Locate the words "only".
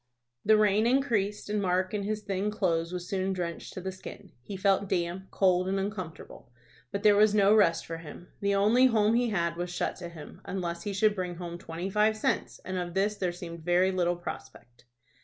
8.55-8.87